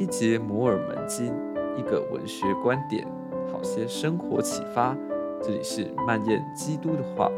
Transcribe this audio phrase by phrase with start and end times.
[0.00, 1.26] 一节摩尔门经，
[1.76, 3.04] 一个文学观点，
[3.50, 4.96] 好些生活启发。
[5.42, 7.28] 这里是漫念基督的话。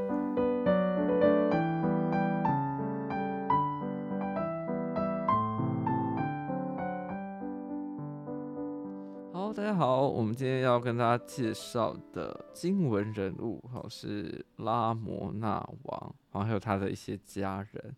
[9.33, 17.97] 好，大家好，我们今天要跟大家介绍的经文人物，好是拉摩那王，然后还有他的一些家人。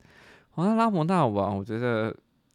[0.53, 2.15] 好，那拉摩那王，我觉得。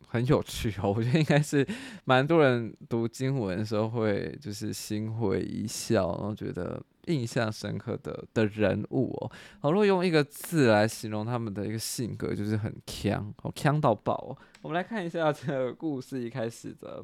[0.09, 1.67] 很有趣哦， 我觉得应该是
[2.05, 9.31] 蛮多人读经文的时候会就是心会一笑，然后觉得印象深刻的的人物哦。
[9.59, 14.37] 好，如果用一个字来形容他们的一个性格，就是很强，好强到爆哦。
[14.61, 17.03] 我们来看一下这个故事一开始的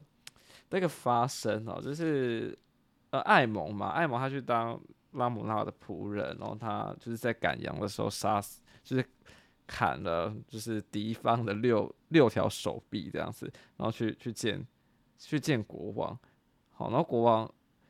[0.70, 2.58] 那个发生哦，就是
[3.10, 4.80] 呃艾蒙嘛，艾蒙他去当
[5.12, 9.06] 拉摩那的仆人，然后他就是在赶羊的时候杀死，就是。
[9.66, 14.66] 砍了就是敌方的六六条手臂这样子，然后去去见
[15.18, 16.18] 去见国王，
[16.72, 17.44] 好，然后国王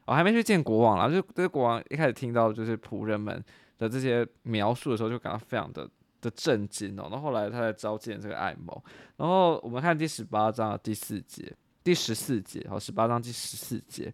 [0.05, 3.43] 我、哦、还没去见国王啦，就这个国王一开始听到就是仆人们
[3.77, 5.89] 的这些描述的时候，就感到非常的
[6.21, 7.07] 的震惊哦。
[7.09, 8.81] 然后后来他才召见这个艾蒙，
[9.17, 14.13] 然后我们看第十八章的第四节，第十四节，好，十八章第十四节，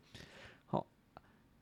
[0.65, 0.85] 好，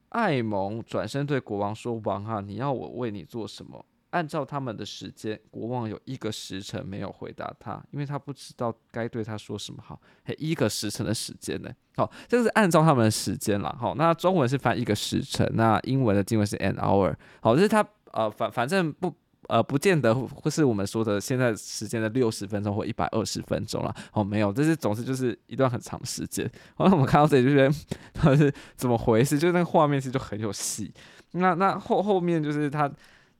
[0.09, 9.99] 艾蒙转身对国王说：“王啊，你要我为你做什么？”按照他们的时间，国王有一个时辰没有回答他，因为他不知道该对他说什么好。
[10.23, 11.69] 嘿，一个时辰的时间呢？
[11.95, 13.75] 好，这是按照他们的时间啦。
[13.77, 17.13] 好，那中文是翻一个时辰，那英文的经文是 an hour。
[17.41, 19.13] 好，就是他呃反反正不
[19.47, 23.93] 呃不见得会是我们说的现在时间的六十分钟或一百二十分钟了。
[24.13, 26.49] 哦，没有，这是总之就是一段很长的时间。
[26.75, 27.75] 好，那我们看到这里就觉得
[28.13, 29.37] 他 是怎么回事？
[29.37, 30.93] 就是那个画面其实就很有戏。
[31.31, 32.89] 那那后后面就是他。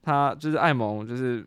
[0.07, 1.45] 他就是艾蒙，就是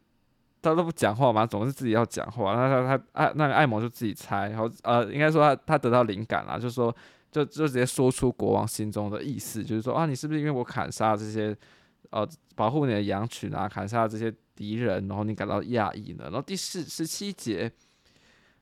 [0.60, 2.54] 他都不讲话嘛，总是自己要讲话。
[2.54, 6.94] 那他他艾那个艾蒙就自己猜，然后呃，应该说他他得到灵感了，就说
[7.32, 11.56] 就就直接说出国王心中的意思，就是说啊，你是不是因为我砍杀这些
[12.10, 16.24] 呃保护你的羊群啊，砍杀这些敌人，然后你感到讶异呢？
[16.24, 17.72] 然后第四十七节，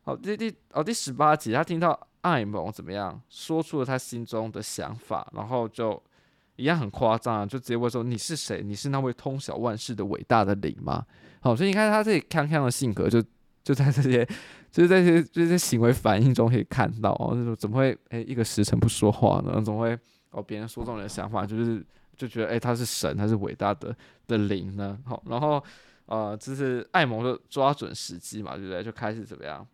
[0.02, 6.00] 好第第哦第十八节，他听到艾蒙怎么样说出了他心中的想法，然后就。
[6.58, 8.62] 一样很夸张啊，就直接问说，你是谁？
[8.64, 11.06] 你是那位通晓万事的伟大的灵吗？
[11.40, 13.22] 好，所以你看他这里康康的性格就，
[13.62, 14.26] 就在这些，
[14.72, 17.30] 就是在这些这些行为反应中可以看到哦。
[17.34, 19.62] 那种怎么会诶、一个时辰不说话呢？
[19.62, 19.96] 怎么会
[20.30, 21.80] 哦别人说中你的想法，就是
[22.16, 23.96] 就觉得诶、他是神，他是伟大的
[24.26, 24.98] 的灵呢？
[25.06, 25.62] 好，然后
[26.06, 28.82] 呃就是艾蒙就抓准时机嘛，对不对？
[28.82, 29.64] 就开始怎么样？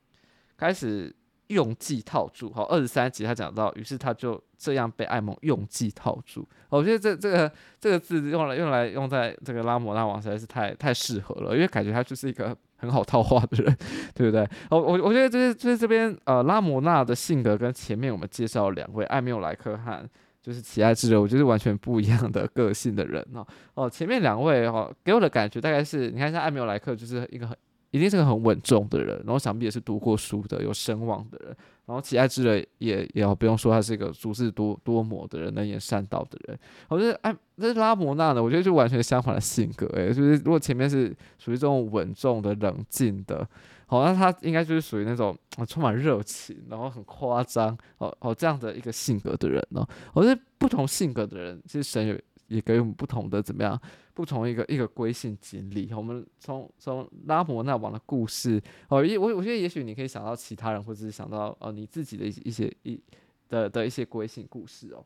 [0.57, 1.15] 开始。
[1.49, 6.47] 用计套住，好，二十三集他讲到，于是他就这样被艾蒙用计套住。
[6.71, 13.77] 我觉得这这个这个字用来用来用在这个拉摩那王实在是太太适合了，因为感觉他就是一个很好套话的人，
[14.15, 14.49] 对不对？
[14.71, 20.09] 我我我觉得就是就是这边呃拉摩纳的性格跟前面我们介绍两位艾缪莱克和
[20.43, 27.57] 就是喜爱之人，我觉得是完全不一样的个性的人哦哦，前面两位哦给我的感觉大概是你看像艾缪莱克就是一个很。
[27.95, 31.57] 一定是个很稳重的人，然后想必也是读过书的、有声望的人。
[31.87, 36.59] 然后喜爱之人也也不用说，他是一个足智多多谋的人，能言善道的人。
[36.89, 39.87] 我觉得哎，这是拉摩那呢，我觉得就完全相反的性格。
[39.97, 43.49] 哎，就是如果前面是属于这种稳重的、冷静的，
[43.87, 45.39] 好，那他应该就是属于那种
[45.69, 49.87] 充满热情，然后很夸张哦哦这样的一个性格的人呢。
[50.15, 52.19] 我觉得不同性格的人，其实神有
[52.49, 53.81] 也给我们不同的怎么样？
[54.13, 63.01] 不同一个一个归信经历，我们从从拉摩那王的故事哦，也我我觉得也许你可以想到其他人，或者是想到呃你自己的一些一些一
[63.49, 65.05] 的的一些归信故事哦。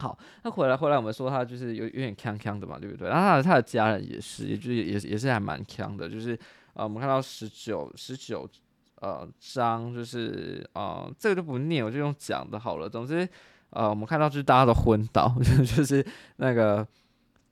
[0.00, 3.08] 好，那回来回来，我们说他就是有有点锵锵的嘛，对不对？
[3.08, 6.36] 然后他的他的家人也是，也就是也也是还蛮锵的，就是
[6.72, 8.48] 呃我们看到十九十九
[8.96, 12.88] 呃章，就是呃这个就不念，我就用讲的好了。
[12.90, 13.26] 总之
[13.74, 16.04] 呃我们看到就是大家都昏倒， 就是
[16.36, 16.86] 那个。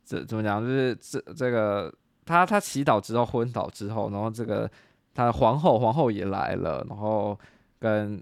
[0.04, 0.60] 这怎么讲？
[0.60, 1.90] 就是这这个
[2.26, 4.68] 他他祈祷之后昏倒之后，然后这个
[5.14, 7.38] 他皇后皇后也来了，然后
[7.78, 8.20] 跟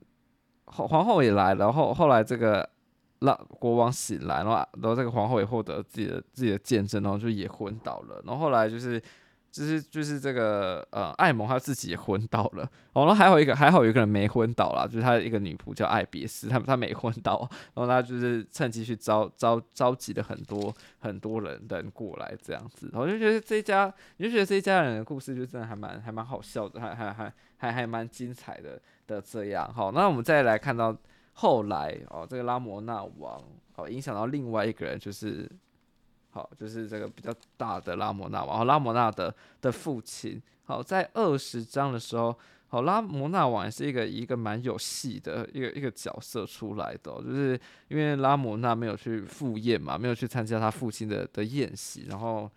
[0.67, 2.69] 后皇后也来了，后后来这个
[3.21, 9.03] 让国王醒来，然后然后这个皇后也获得自己的自己的见证，然后就也昏倒了，然后后来就是。
[9.51, 12.63] 就是就是这个呃，艾蒙他自己也昏倒了，
[12.93, 30.97] 哦，然后还有一个还好有一个人没昏倒啦，就是他的一个女仆叫艾别斯，他他没昏倒，然后他就是趁机去召召召集了很多很多人人过来这样子，我就觉得这一家，你就觉得这一家人的故事就真的还蛮还蛮好笑的，还还还还还蛮精彩的的这样，好，那我们再来看到
[31.33, 33.43] 后来哦，这个拉摩那王
[33.75, 35.51] 哦影响到另外一个人就是。
[36.33, 40.41] 好，就是这个比较大的拉摩纳王，拉摩纳的的父亲。
[40.63, 42.33] 好，在二十章的时候，
[42.69, 52.49] 好，拉摩纳王也是一个一个蛮有戏的一个一个角色出来的，就是因为拉摩纳没有去赴宴嘛，没有去参加他父亲的的宴席，然后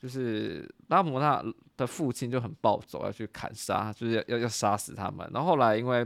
[0.00, 1.42] 就是拉摩纳
[1.76, 5.28] 的父亲就很暴走，要去砍杀，就是要要要杀死他们。
[5.34, 6.02] 然后后来因为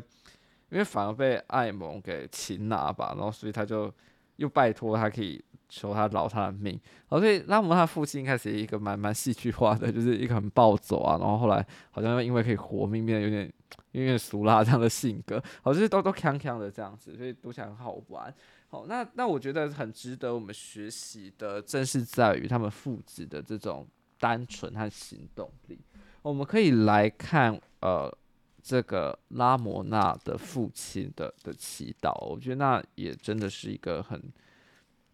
[0.71, 3.93] 因为反而被艾蒙给擒拿吧，然后所以他就
[4.37, 5.45] 又拜托他可以。
[5.75, 6.79] 求他饶他的命，
[7.09, 13.51] 哦，所以拉摩他父亲一开始一个蛮蛮戏剧化的， 就是一个很暴走啊，然后后来好像因为可以活命，变得有点
[13.93, 18.33] 有点俗辣这样的性格，好，就是都都锵锵的这样子，所以读起来很好玩。
[18.69, 23.89] 好，那那我觉得很值得我们学习的，正是在于他们父子的这种
[24.21, 25.81] 单纯和行动力。
[26.21, 28.15] 我们可以来看，呃，
[28.63, 34.23] 这个拉摩纳的父亲的的祈祷，我觉得那也真的是一个很。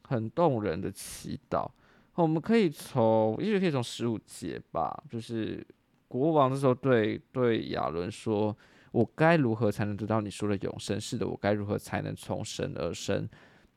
[0.08, 1.68] 很动人的祈祷，
[2.14, 5.64] 我们可以从，也许可以从十五节吧，就是
[6.08, 8.56] 国王这时候对对亚伦说
[8.90, 10.98] ：“我该如何才能得到你说的永生？
[10.98, 13.28] 是的，我该如何才能从神而生，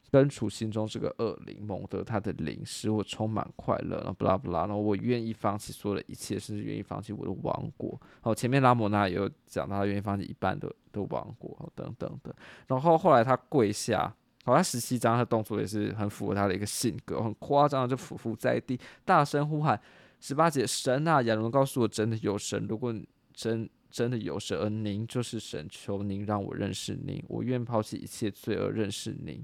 [0.10, 3.98] 根除心中这个恶灵，蒙得他的灵，使我充满快乐？
[3.98, 8.00] 然后不拉不拉，然后我愿意放弃所有的一切，甚至愿意放弃我的王国。
[8.22, 12.34] 好，前面拉摩那也有讲到，他愿意放弃一半的的王国，等等的。
[12.68, 19.79] 然后后来他跪下。”好，他十七章的动作也是很符合他的一个性格，很夸张的就俯伏在地，大声呼喊。
[20.19, 22.65] 十八节，神啊，亚伦告诉我，真的有神。
[22.67, 22.93] 如果
[23.33, 29.43] 真真的有神，而您就是神，求您让我认识您，我愿抛弃一切罪恶认识您。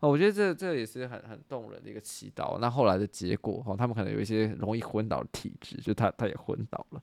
[0.00, 2.58] 哦，我觉得这这也是很很动人的一个祈祷。
[2.58, 7.02] 那后来的结果，哈，他们可能有一些容易昏倒的体质，就他他也昏倒了。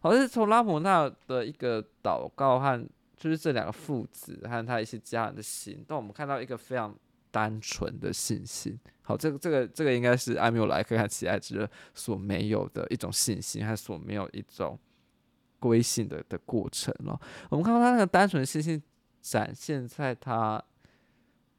[0.00, 2.88] 好，这是从拉姆那的一个祷告和。
[3.16, 6.94] 就是这两个父子和他一些家人的心，但，我们看到一个非常
[7.30, 8.78] 单纯的信心。
[9.02, 14.78] 好，这个这个这个应该是艾缪莱克和齐爱之所没有的一种信心，和所没有一种
[15.60, 17.18] 归信的的过程了。
[17.50, 18.82] 我们看到他那个单纯的信心
[19.20, 20.62] 展现在他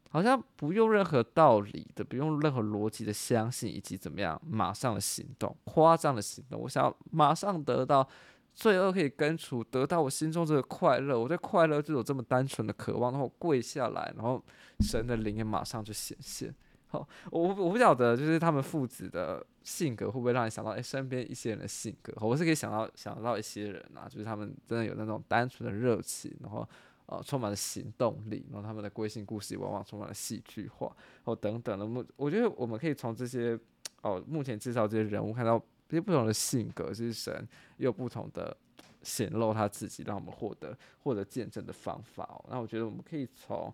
[0.10, 8.08] 好像不用任何道理的，不用任何逻辑的相信，以及怎么样马上的行动，夸张的行动，我想要马上得到。
[8.56, 11.20] 罪恶可以根除，得到我心中这个快乐。
[11.20, 14.42] 我对快乐就有这么单纯的渴望，然后跪下来，然后
[14.80, 16.56] 神的灵也马上就显现。
[16.88, 22.14] 好，我我不晓得，就是他们父子的性格会不会让你想到，哎，身边一些人的性格。
[22.22, 26.68] 我是可以想到想到一些人啊，就是他们真的有那种单纯的热情，然后
[27.08, 31.86] 呃充满了行动力，然后他们的归信故事往往充满了戏剧化，哦等等的。
[31.86, 33.60] 我我觉得我们可以从这些
[34.02, 35.62] 哦目前介绍这些人物看到。
[35.88, 37.48] 这些不同的性格，就是神
[37.78, 38.56] 有不同的
[39.04, 42.46] 显露他自己，让我们获得获得见证的方法哦。
[42.50, 43.68] 那我觉得我们可以从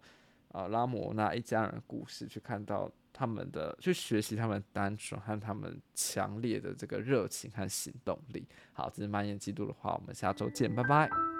[0.49, 8.45] 啊、呃、拉摩那一家人的故事去看到他们的，去学习他们单纯和他们强烈的这个热情和行动力。
[8.73, 11.30] 好，这是蔓延基督的话，我们下周见，拜拜。